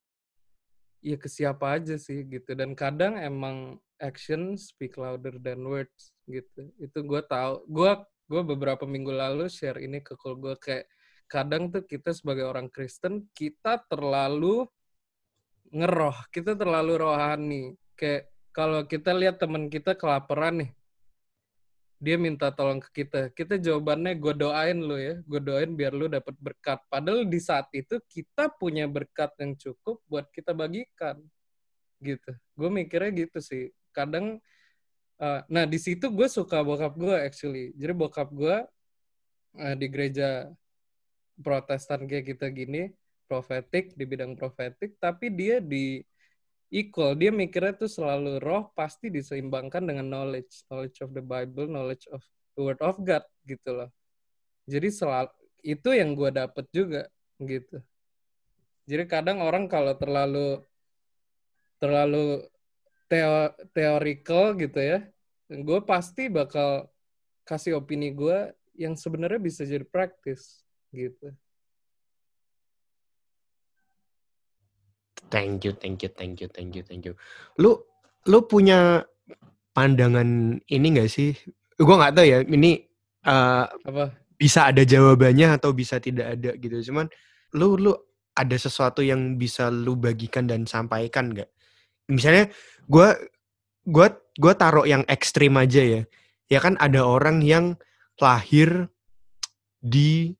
[0.99, 6.67] ya ke siapa aja sih gitu dan kadang emang action speak louder than words gitu
[6.77, 7.91] itu gue tahu gue
[8.27, 10.87] gue beberapa minggu lalu share ini ke kul gue kayak
[11.31, 14.67] kadang tuh kita sebagai orang Kristen kita terlalu
[15.73, 17.63] ngeroh kita terlalu rohani.
[17.93, 20.71] Kayak kalau kita lihat teman kita kelaparan nih
[21.99, 23.27] dia minta tolong ke kita.
[23.35, 26.79] Kita jawabannya gue doain lo ya gue doain biar lu dapat berkat.
[26.87, 31.19] Padahal di saat itu kita punya berkat yang cukup buat kita bagikan
[31.99, 32.31] gitu.
[32.55, 33.75] Gue mikirnya gitu sih.
[33.91, 34.39] Kadang
[35.19, 37.75] uh, nah di situ gue suka bokap gue actually.
[37.75, 38.63] Jadi bokap gue
[39.59, 40.47] uh, di gereja
[41.43, 42.91] protestan kayak kita gini
[43.29, 46.01] profetik di bidang profetik tapi dia di
[46.73, 52.09] equal dia mikirnya tuh selalu roh pasti diseimbangkan dengan knowledge knowledge of the Bible knowledge
[52.09, 52.25] of
[52.57, 53.89] the word of God gitu loh.
[54.65, 57.05] Jadi selalu itu yang gue dapet juga
[57.41, 57.77] gitu.
[58.89, 60.65] Jadi kadang orang kalau terlalu
[61.79, 62.43] terlalu
[63.09, 64.99] teo teorical gitu ya,
[65.49, 66.89] gue pasti bakal
[67.45, 70.61] kasih opini gue yang sebenarnya bisa jadi praktis
[70.93, 71.33] gitu.
[75.27, 77.13] Thank you, thank you, thank you, thank you, thank you.
[77.59, 77.75] Lu
[78.25, 79.03] lu punya
[79.75, 81.35] pandangan ini gak sih?
[81.75, 82.39] Gue nggak tahu ya.
[82.47, 82.71] Ini
[83.27, 84.15] uh, apa?
[84.39, 86.79] Bisa ada jawabannya atau bisa tidak ada gitu.
[86.91, 87.11] Cuman
[87.59, 87.91] lu lu
[88.35, 91.51] ada sesuatu yang bisa lu bagikan dan sampaikan gak?
[92.07, 92.47] Misalnya
[92.87, 93.09] gue
[93.85, 94.07] gue
[94.39, 96.01] gue taruh yang ekstrim aja ya.
[96.49, 97.77] Ya kan ada orang yang
[98.17, 98.89] lahir
[99.79, 100.33] di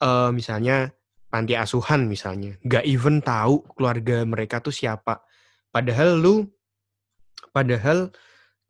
[0.00, 0.94] uh, misalnya
[1.30, 5.22] panti asuhan misalnya, nggak even tahu keluarga mereka tuh siapa.
[5.70, 6.42] Padahal lu,
[7.54, 8.10] padahal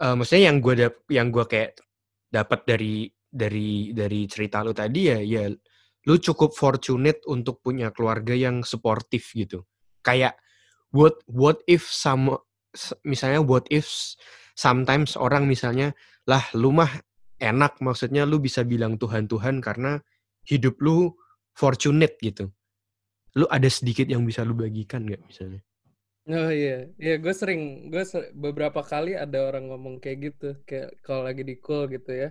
[0.05, 0.75] uh, maksudnya yang gue
[1.09, 1.81] yang gue kayak
[2.29, 5.49] dapat dari dari dari cerita lu tadi ya, ya
[6.05, 9.65] lu cukup fortunate untuk punya keluarga yang suportif gitu.
[10.05, 10.37] Kayak
[10.93, 12.29] what what if some
[13.05, 13.89] misalnya what if
[14.57, 15.93] sometimes orang misalnya
[16.29, 16.91] lah lu mah
[17.41, 20.01] enak maksudnya lu bisa bilang Tuhan Tuhan karena
[20.45, 21.13] hidup lu
[21.55, 22.51] fortunate gitu.
[23.39, 25.63] Lu ada sedikit yang bisa lu bagikan nggak misalnya?
[26.31, 31.01] Oh iya, iya gue sering, gue ser beberapa kali ada orang ngomong kayak gitu, kayak
[31.03, 32.29] kalau lagi di call gitu ya,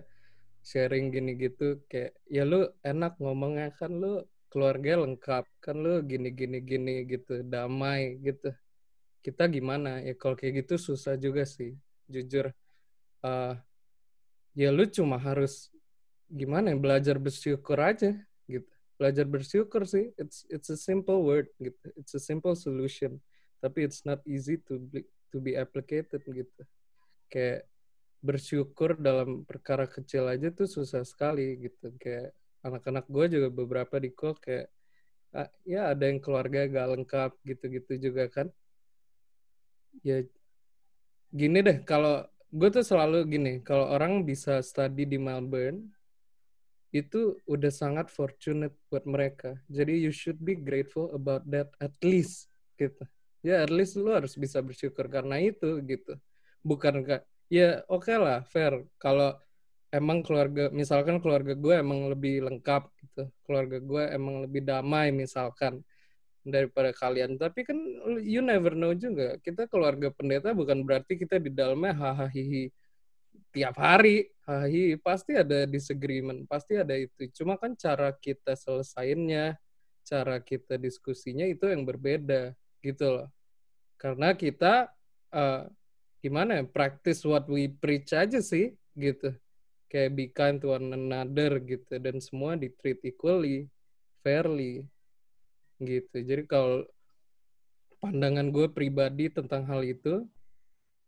[0.64, 6.32] sharing gini gitu, kayak ya lu enak ngomongnya kan lu keluarga lengkap, kan lu gini
[6.32, 8.54] gini gini gitu, damai gitu.
[9.20, 11.76] Kita gimana ya kalau kayak gitu susah juga sih,
[12.08, 12.56] jujur.
[13.20, 13.58] Uh,
[14.56, 15.68] ya lu cuma harus
[16.30, 18.16] gimana ya belajar bersyukur aja
[19.00, 20.12] belajar bersyukur sih.
[20.20, 21.88] It's it's a simple word gitu.
[21.96, 23.24] It's a simple solution.
[23.64, 26.62] Tapi it's not easy to be, to be applicated gitu.
[27.32, 27.64] Kayak
[28.20, 31.96] bersyukur dalam perkara kecil aja tuh susah sekali gitu.
[31.96, 34.68] Kayak anak-anak gue juga beberapa di call kayak
[35.32, 38.52] ah, ya ada yang keluarga gak lengkap gitu-gitu juga kan.
[40.04, 40.28] Ya
[41.32, 41.80] gini deh.
[41.88, 45.86] Kalau gue tuh selalu gini kalau orang bisa study di Melbourne
[46.90, 49.58] itu udah sangat fortunate buat mereka.
[49.70, 52.50] Jadi you should be grateful about that at least
[52.82, 53.06] gitu.
[53.46, 56.18] Ya at least lu harus bisa bersyukur karena itu gitu.
[56.66, 59.38] Bukan kayak ya oke okay lah fair kalau
[59.90, 63.24] emang keluarga misalkan keluarga gue emang lebih lengkap gitu.
[63.46, 65.86] Keluarga gue emang lebih damai misalkan
[66.42, 67.38] daripada kalian.
[67.38, 67.78] Tapi kan
[68.26, 69.38] you never know juga.
[69.46, 72.34] Kita keluarga pendeta bukan berarti kita di dalamnya hahaha
[73.54, 77.30] tiap hari Hai, pasti ada disagreement, pasti ada itu.
[77.38, 79.62] Cuma kan cara kita selesainnya,
[80.02, 83.30] cara kita diskusinya itu yang berbeda gitu loh.
[84.02, 84.90] Karena kita
[85.30, 85.70] uh,
[86.26, 89.38] gimana ya, practice what we preach aja sih gitu.
[89.86, 93.70] Kayak be kind to one another gitu dan semua di treat equally,
[94.26, 94.82] fairly
[95.78, 96.26] gitu.
[96.26, 96.90] Jadi kalau
[98.02, 100.26] pandangan gue pribadi tentang hal itu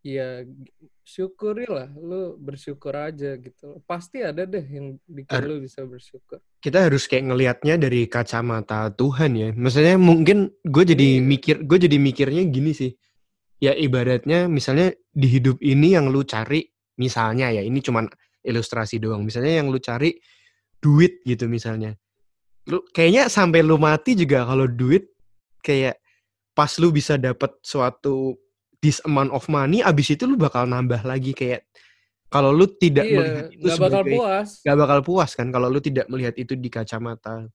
[0.02, 0.42] ya
[1.06, 3.82] syukurilah lu bersyukur aja gitu.
[3.86, 6.42] Pasti ada deh yang bikin lu bisa bersyukur.
[6.62, 9.50] Kita harus kayak ngelihatnya dari kacamata Tuhan ya.
[9.54, 11.24] Maksudnya mungkin gue jadi iya.
[11.24, 12.92] mikir gue jadi mikirnya gini sih.
[13.62, 16.66] Ya ibaratnya misalnya di hidup ini yang lu cari
[16.98, 18.10] misalnya ya ini cuman
[18.42, 19.22] ilustrasi doang.
[19.22, 20.18] Misalnya yang lu cari
[20.82, 21.94] duit gitu misalnya.
[22.66, 25.14] Lu kayaknya sampai lu mati juga kalau duit
[25.62, 26.02] kayak
[26.58, 28.38] pas lu bisa dapat suatu
[28.82, 31.70] this amount of money abis itu lu bakal nambah lagi kayak
[32.32, 35.68] kalau lu tidak iya, melihat itu gak sebagai, bakal puas gak bakal puas kan kalau
[35.70, 37.46] lu tidak melihat itu di kacamata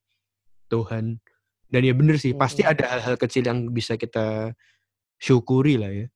[0.71, 1.19] Tuhan
[1.67, 2.39] dan ya bener sih hmm.
[2.39, 4.55] pasti ada hal-hal kecil yang bisa kita
[5.19, 6.07] syukuri lah ya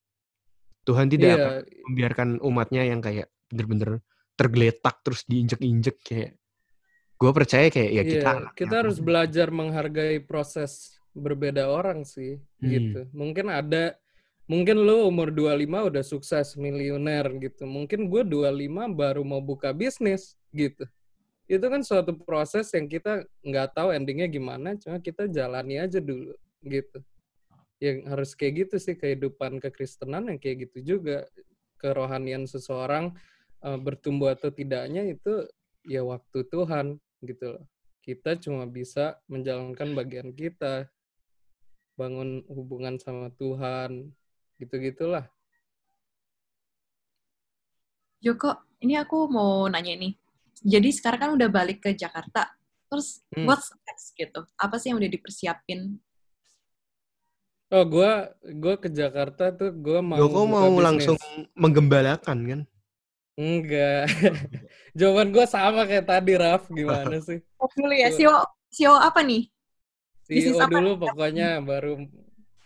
[0.87, 1.37] Tuhan tidak iya.
[1.37, 1.53] akan
[1.91, 4.01] membiarkan umatnya yang kayak bener-bener
[4.39, 6.31] tergeletak terus diinjek-injek kayak
[7.21, 12.69] gue percaya kayak ya kita iya, kita harus belajar menghargai proses berbeda orang sih hmm.
[12.71, 13.93] gitu mungkin ada
[14.51, 17.63] mungkin lo umur 25 udah sukses miliuner gitu.
[17.63, 20.83] Mungkin gue 25 baru mau buka bisnis gitu.
[21.47, 26.35] Itu kan suatu proses yang kita nggak tahu endingnya gimana, cuma kita jalani aja dulu
[26.67, 26.99] gitu.
[27.79, 31.23] Yang harus kayak gitu sih kehidupan kekristenan yang kayak gitu juga.
[31.79, 33.15] Kerohanian seseorang
[33.63, 35.47] uh, bertumbuh atau tidaknya itu
[35.87, 37.63] ya waktu Tuhan gitu loh.
[38.03, 40.91] Kita cuma bisa menjalankan bagian kita,
[41.95, 44.11] bangun hubungan sama Tuhan,
[44.61, 45.25] gitu-gitulah.
[48.21, 48.53] Joko,
[48.85, 50.13] ini aku mau nanya nih.
[50.61, 52.53] Jadi sekarang kan udah balik ke Jakarta.
[52.85, 53.49] Terus hmm.
[53.49, 54.45] what's next gitu?
[54.61, 55.97] Apa sih yang udah dipersiapin?
[57.71, 58.11] Oh, gue
[58.59, 60.83] gua ke Jakarta tuh gue mau Joko mau bisnis.
[60.85, 61.17] langsung
[61.55, 62.61] menggembalakan kan?
[63.39, 64.11] Enggak.
[64.99, 66.67] Jawaban gue sama kayak tadi, Raf.
[66.67, 67.39] Gimana sih?
[67.57, 69.47] Oh, dulu ya, CEO, CEO apa nih?
[70.27, 72.05] CEO dulu pokoknya baru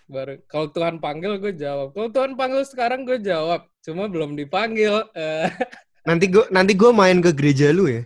[0.06, 1.94] baru kalau Tuhan panggil gue jawab.
[1.94, 3.65] Kalau Tuhan panggil sekarang gue jawab.
[3.82, 5.06] Cuma belum dipanggil.
[6.08, 8.04] nanti gue nanti gue main ke gereja lu ya.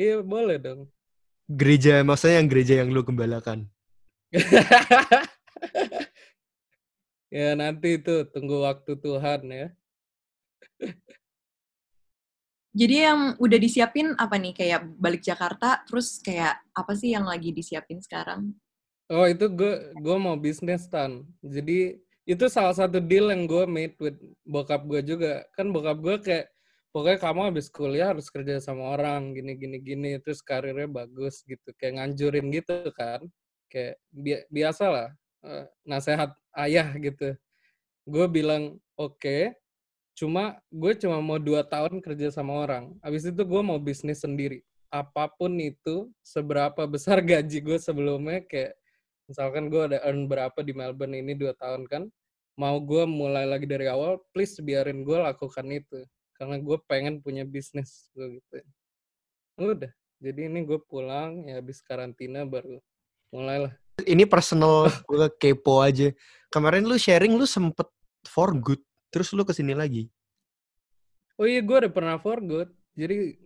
[0.00, 0.88] Iya, boleh dong.
[1.44, 3.68] Gereja maksudnya yang gereja yang lu gembalakan.
[7.36, 9.68] ya nanti itu tunggu waktu Tuhan ya.
[12.80, 17.50] Jadi yang udah disiapin apa nih kayak balik Jakarta terus kayak apa sih yang lagi
[17.52, 18.54] disiapin sekarang?
[19.10, 21.26] Oh itu gue gue mau bisnis tan.
[21.42, 25.42] Jadi itu salah satu deal yang gue made with bokap gue juga.
[25.58, 26.46] Kan bokap gue kayak
[26.94, 31.70] pokoknya kamu habis kuliah harus kerja sama orang gini gini gini terus karirnya bagus gitu
[31.78, 33.22] kayak nganjurin gitu kan
[33.70, 35.08] kayak bi biasa lah
[35.42, 37.34] uh, nasehat ayah gitu.
[38.06, 39.42] Gue bilang oke okay,
[40.20, 42.92] Cuma gue cuma mau dua tahun kerja sama orang.
[43.00, 44.60] Habis itu gue mau bisnis sendiri.
[44.92, 48.76] Apa pun itu, seberapa besar gaji gue sebelumnya, kayak
[49.30, 52.10] misalkan gue ada earn berapa di Melbourne ini dua tahun kan,
[52.58, 56.02] mau gue mulai lagi dari awal, please biarin gue lakukan itu.
[56.34, 58.58] Karena gue pengen punya bisnis gue gitu.
[59.60, 62.82] Udah, jadi ini gue pulang, ya habis karantina baru
[63.30, 63.70] mulailah.
[64.02, 66.10] Ini personal gue kepo aja.
[66.50, 67.86] Kemarin lu sharing lu sempet
[68.26, 70.08] for good terus lu ke sini lagi
[71.40, 73.36] oh iya gue udah pernah for good jadi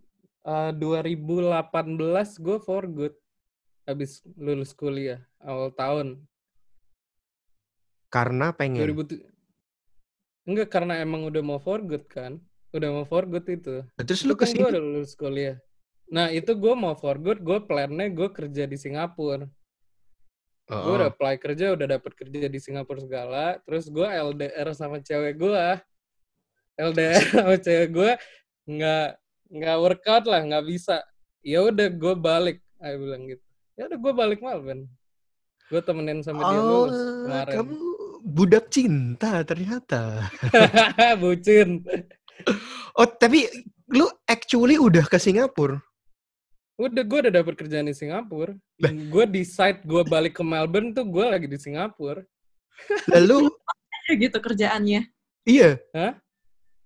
[0.45, 3.15] uh, 2018 gue for good
[3.85, 6.25] habis lulus kuliah awal tahun
[8.09, 9.21] karena pengen 2000
[10.45, 12.41] enggak karena emang udah mau for good kan
[12.75, 15.57] udah mau for good itu terus itu lu kan ke sini gue udah lulus kuliah
[16.09, 19.49] nah itu gue mau for good gue plannya gue kerja di Singapura
[20.73, 20.81] Oh.
[20.81, 23.61] Gue udah apply kerja, udah dapet kerja di Singapura segala.
[23.69, 25.67] Terus gue LDR sama cewek gue.
[26.81, 28.11] LDR sama cewek gue
[28.65, 29.09] nggak
[29.53, 31.05] nggak workout lah, nggak bisa.
[31.45, 33.44] Ya udah gue balik, ayo bilang gitu.
[33.75, 34.87] Ya udah gue balik Melbourne.
[35.67, 37.55] Gue temenin sama oh, dia lulus kemarin.
[37.59, 37.77] Kamu
[38.23, 40.31] budak cinta ternyata.
[41.21, 41.83] Bucin.
[42.95, 43.51] oh tapi
[43.91, 45.83] lu actually udah ke Singapura?
[46.75, 48.55] Udah, gue udah dapet kerjaan di Singapura.
[49.11, 52.23] Gue decide gue balik ke Melbourne tuh gue lagi di Singapura.
[53.11, 53.51] Lalu?
[54.23, 55.07] gitu kerjaannya.
[55.47, 55.83] Iya.
[55.95, 56.19] Hah?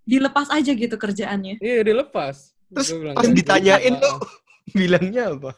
[0.09, 1.61] Dilepas aja gitu kerjaannya.
[1.61, 2.53] Iya, dilepas.
[2.69, 4.15] Terus bilang, pas ditanyain tuh
[4.77, 5.53] bilangnya apa?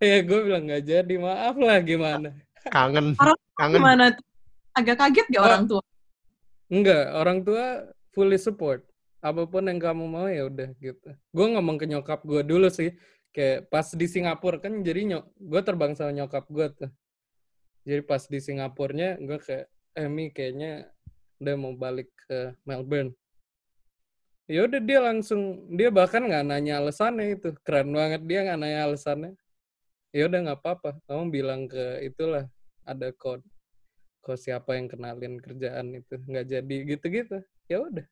[0.00, 2.32] Ya, gue bilang gak jadi, maaf lah gimana.
[2.72, 3.12] Kangen.
[3.20, 3.78] Orang Kangen.
[3.78, 4.26] gimana tuh?
[4.72, 5.48] Agak kaget gak oh.
[5.48, 5.82] orang tua?
[6.72, 7.64] Enggak, orang tua
[8.16, 8.80] fully support.
[9.20, 11.12] Apa pun yang kamu mau ya udah gitu.
[11.36, 12.96] Gue ngomong ke nyokap gue dulu sih
[13.30, 16.90] kayak pas di Singapura kan jadi nyok gue terbang sama nyokap gue tuh
[17.86, 20.72] jadi pas di Singapurnya gue kayak Emi eh, kayaknya
[21.42, 23.14] udah mau balik ke Melbourne
[24.50, 28.80] ya udah dia langsung dia bahkan nggak nanya alasannya itu keren banget dia nggak nanya
[28.90, 29.32] alasannya
[30.10, 32.46] ya udah nggak apa-apa kamu bilang ke itulah
[32.86, 33.46] ada kode
[34.20, 37.38] kok siapa yang kenalin kerjaan itu nggak jadi gitu-gitu
[37.70, 38.06] ya udah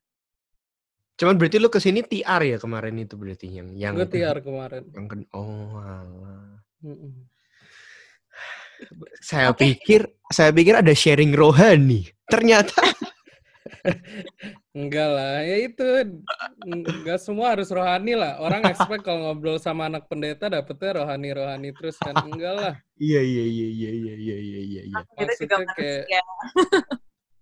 [1.18, 4.86] Cuman berarti lu ke sini TR ya kemarin itu berarti yang yang Gue TR kemarin.
[4.94, 6.62] Yang ken oh alah.
[9.18, 9.74] Saya okay.
[9.74, 12.06] pikir saya pikir ada sharing rohani.
[12.30, 12.78] Ternyata
[14.76, 15.86] enggak lah, ya itu
[16.64, 18.40] enggak semua harus rohani lah.
[18.40, 22.74] Orang expect kalau ngobrol sama anak pendeta dapetnya rohani-rohani terus kan enggak lah.
[23.00, 24.82] Iya iya iya iya iya iya iya iya.
[24.92, 25.00] iya.
[25.16, 26.04] Maksudnya kayak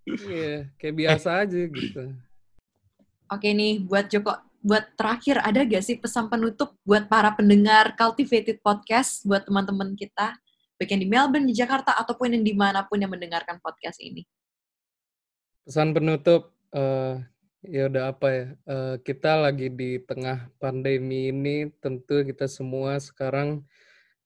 [0.06, 2.14] Iya, kayak biasa aja gitu.
[3.26, 8.62] Oke nih, buat Joko, buat terakhir ada gak sih pesan penutup buat para pendengar Cultivated
[8.62, 10.38] Podcast, buat teman-teman kita,
[10.78, 14.22] baik yang di Melbourne, di Jakarta, ataupun yang di mana pun yang mendengarkan podcast ini?
[15.66, 17.22] Pesan penutup, uh,
[17.66, 23.62] ya udah apa ya, uh, kita lagi di tengah pandemi ini, tentu kita semua sekarang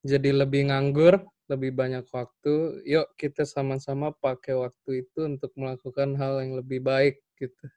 [0.01, 2.85] jadi lebih nganggur, lebih banyak waktu.
[2.87, 7.67] Yuk kita sama-sama pakai waktu itu untuk melakukan hal yang lebih baik gitu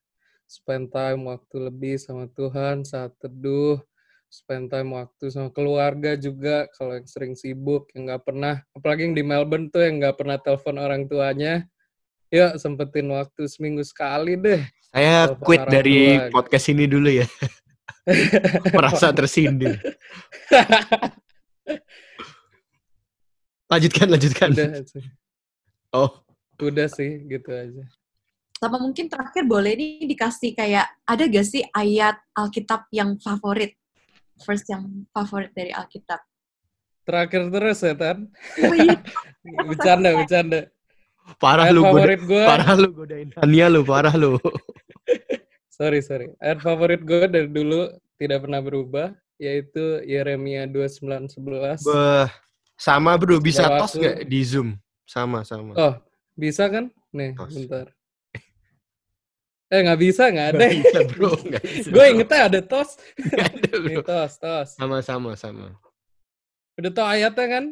[0.44, 3.80] spend time waktu lebih sama Tuhan saat teduh,
[4.28, 9.16] spend time waktu sama keluarga juga kalau yang sering sibuk yang nggak pernah apalagi yang
[9.16, 11.66] di Melbourne tuh yang nggak pernah telepon orang tuanya
[12.34, 17.26] yuk sempetin waktu seminggu sekali deh saya quit dari tua, podcast ini dulu ya
[18.74, 19.78] merasa tersindir
[23.70, 24.82] lanjutkan lanjutkan udah
[25.94, 26.10] oh
[26.58, 27.86] udah sih gitu aja
[28.64, 33.76] sama mungkin terakhir boleh nih dikasih kayak ada gak sih ayat Alkitab yang favorit?
[34.40, 36.24] First yang favorit dari Alkitab.
[37.04, 38.32] Terakhir terus ya, Tan?
[38.64, 38.96] Oh, iya.
[39.68, 40.60] bercanda, bercanda.
[41.40, 44.32] Parah ayat lu, favorit goda, gua, parah lu godain Tania lu, parah lu.
[45.76, 46.28] sorry sorry.
[46.38, 47.88] Ayat favorit gue dari dulu
[48.20, 49.08] tidak pernah berubah,
[49.40, 51.82] yaitu Yeremia 29:11.
[51.82, 52.28] Bah,
[52.76, 54.76] sama bro, bisa tos nggak di Zoom?
[55.08, 55.72] Sama sama.
[55.76, 55.94] Oh,
[56.36, 56.92] bisa kan?
[57.12, 57.52] Nih, Tos.
[57.52, 57.86] bentar.
[59.72, 60.58] Eh, nggak bisa, nggak ada.
[60.60, 61.32] Nggak bisa bro,
[61.94, 63.00] gue ingetnya ada tos.
[63.18, 63.88] Ada bro.
[63.88, 64.68] Nih, tos, tos.
[64.76, 65.74] Sama sama sama.
[66.76, 67.64] Udah tau ayatnya kan?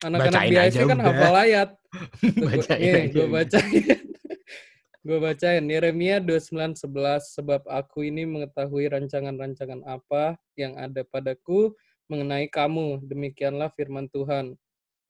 [0.00, 1.06] Anak-anak BIC kan udah.
[1.12, 1.70] hafal ayat.
[2.48, 3.12] Bacain Nih, aja.
[3.12, 3.84] gue bacain.
[5.06, 5.64] gue bacain.
[5.68, 6.80] Yeremia 29:11
[7.36, 11.76] sebab aku ini mengetahui rancangan-rancangan apa yang ada padaku
[12.08, 13.04] mengenai kamu.
[13.04, 14.56] Demikianlah firman Tuhan,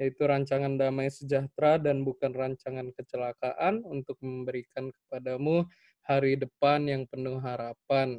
[0.02, 5.70] yaitu rancangan damai sejahtera dan bukan rancangan kecelakaan untuk memberikan kepadamu
[6.02, 8.18] hari depan yang penuh harapan.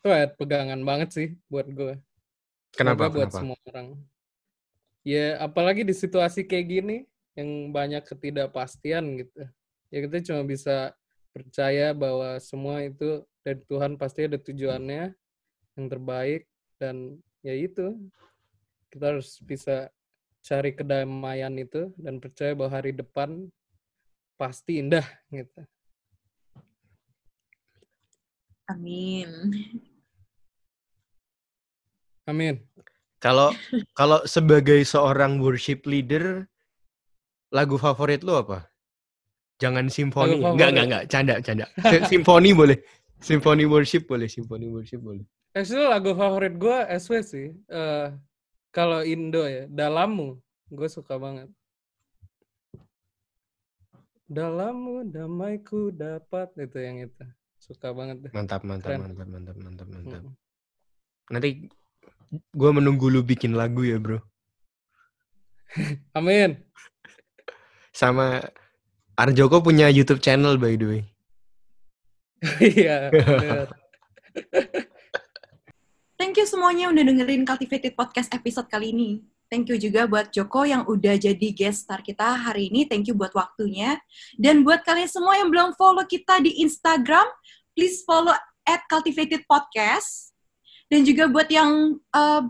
[0.00, 2.00] Itu ayat pegangan banget sih buat gue.
[2.72, 3.08] Kenapa?
[3.08, 3.38] Semoga buat Kenapa?
[3.44, 3.88] semua orang.
[5.04, 6.96] Ya, apalagi di situasi kayak gini
[7.36, 9.44] yang banyak ketidakpastian gitu.
[9.92, 10.96] Ya kita cuma bisa
[11.36, 15.12] percaya bahwa semua itu dari Tuhan pasti ada tujuannya
[15.76, 16.48] yang terbaik
[16.80, 18.00] dan ya itu
[18.88, 19.92] kita harus bisa
[20.40, 23.50] cari kedamaian itu dan percaya bahwa hari depan
[24.40, 25.62] pasti indah gitu.
[28.72, 29.28] Amin.
[32.24, 32.56] Amin.
[33.24, 33.48] Kalau
[33.96, 36.44] kalau sebagai seorang worship leader,
[37.48, 38.68] lagu favorit lu apa?
[39.56, 40.44] Jangan simfoni.
[40.44, 41.04] Enggak, enggak, enggak.
[41.08, 41.66] Canda, canda.
[41.88, 42.76] Si- Simfoni boleh.
[43.24, 44.28] Simfoni worship boleh.
[44.28, 45.24] Simfoni worship boleh.
[45.56, 47.48] Actually lagu favorit gue SW sih.
[47.70, 48.08] Eh,
[48.74, 50.36] kalau Indo ya, Dalammu.
[50.68, 51.48] Gue suka banget.
[54.28, 56.52] Dalammu damaiku dapat.
[56.60, 57.24] Itu yang itu.
[57.56, 58.32] Suka banget deh.
[58.36, 59.00] Mantap, mantap, Keren.
[59.08, 60.20] mantap, mantap, mantap, mantap.
[60.20, 60.32] Mm.
[61.32, 61.48] Nanti
[62.32, 64.22] gue menunggu lu bikin lagu ya, bro.
[66.18, 66.62] Amin.
[67.94, 68.42] Sama
[69.14, 71.02] Arjoko punya YouTube channel by the way.
[72.60, 73.08] Iya.
[76.18, 79.22] Thank you semuanya udah dengerin Cultivated Podcast episode kali ini.
[79.46, 82.90] Thank you juga buat Joko yang udah jadi guest star kita hari ini.
[82.90, 84.02] Thank you buat waktunya.
[84.34, 87.28] Dan buat kalian semua yang belum follow kita di Instagram,
[87.78, 88.34] please follow
[88.66, 90.33] at Cultivated Podcast.
[90.88, 92.42] Dan juga buat yang uh,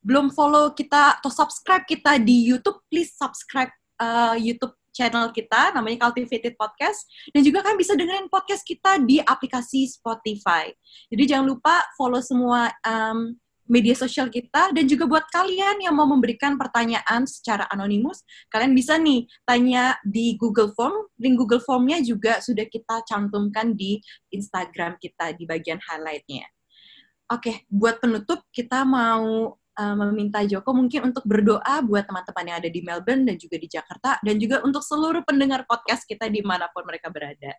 [0.00, 3.70] belum follow kita atau subscribe kita di YouTube, please subscribe
[4.00, 7.04] uh, YouTube channel kita, namanya Cultivated Podcast.
[7.34, 10.70] Dan juga kalian bisa dengerin podcast kita di aplikasi Spotify.
[11.10, 16.04] Jadi jangan lupa follow semua um, media sosial kita dan juga buat kalian yang mau
[16.04, 18.20] memberikan pertanyaan secara anonimus,
[18.52, 21.08] kalian bisa nih tanya di Google Form.
[21.16, 23.98] Link Google Formnya juga sudah kita cantumkan di
[24.30, 26.53] Instagram kita di bagian highlightnya.
[27.34, 32.70] Oke, buat penutup kita mau uh, meminta Joko mungkin untuk berdoa buat teman-teman yang ada
[32.70, 36.70] di Melbourne dan juga di Jakarta dan juga untuk seluruh pendengar podcast kita di mana
[36.70, 37.58] pun mereka berada.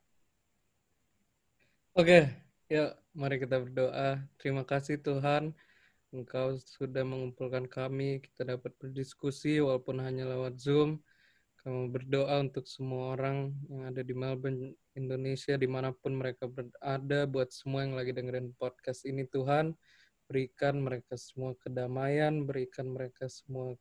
[1.91, 2.31] Oke,
[2.71, 4.23] yuk mari kita berdoa.
[4.39, 5.51] Terima kasih Tuhan,
[6.15, 11.03] Engkau sudah mengumpulkan kami, kita dapat berdiskusi walaupun hanya lewat Zoom.
[11.59, 17.27] Kami berdoa untuk semua orang yang ada di Melbourne, Indonesia, di mana pun mereka berada,
[17.27, 19.75] buat semua yang lagi dengerin podcast ini Tuhan,
[20.25, 23.75] berikan mereka semua kedamaian, berikan mereka semua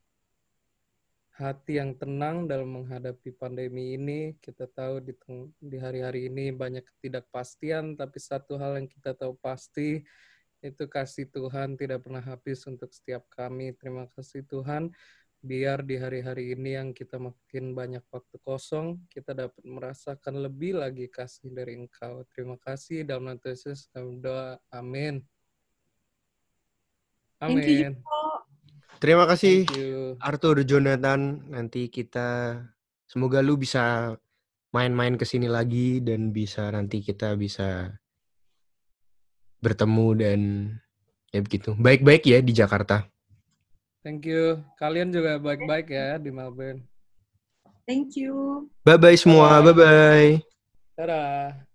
[1.35, 4.35] hati yang tenang dalam menghadapi pandemi ini.
[4.39, 5.13] Kita tahu di,
[5.59, 10.03] di hari-hari ini banyak ketidakpastian, tapi satu hal yang kita tahu pasti
[10.63, 13.75] itu kasih Tuhan tidak pernah habis untuk setiap kami.
[13.75, 14.89] Terima kasih Tuhan.
[15.45, 21.05] Biar di hari-hari ini yang kita makin banyak waktu kosong, kita dapat merasakan lebih lagi
[21.05, 22.25] kasih dari Engkau.
[22.33, 24.57] Terima kasih dalam nama Yesus kami berdoa.
[24.73, 25.21] Amin.
[27.37, 27.93] Amin.
[28.97, 29.69] Terima kasih.
[30.17, 31.45] Arthur Jonathan.
[31.53, 32.57] Nanti kita
[33.05, 34.17] semoga lu bisa
[34.73, 37.93] main-main ke sini lagi dan bisa nanti kita bisa
[39.61, 40.39] bertemu dan
[41.29, 41.77] ya begitu.
[41.77, 43.05] Baik-baik ya di Jakarta.
[44.05, 44.61] Thank you.
[44.77, 46.85] Kalian juga baik-baik ya di Melbourne.
[47.89, 48.69] Thank you.
[48.85, 49.65] Bye-bye semua.
[49.65, 49.73] Bye.
[49.73, 50.29] Bye-bye.
[50.93, 51.65] Dadah.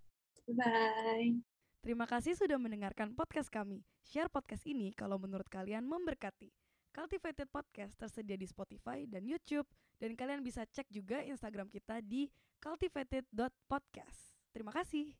[0.46, 1.42] Bye.
[1.82, 3.82] Terima kasih sudah mendengarkan podcast kami.
[4.06, 6.54] Share podcast ini kalau menurut kalian memberkati.
[6.94, 9.66] Cultivated Podcast tersedia di Spotify dan YouTube.
[9.98, 12.30] Dan kalian bisa cek juga Instagram kita di
[12.62, 14.38] cultivated.podcast.
[14.54, 15.18] Terima kasih.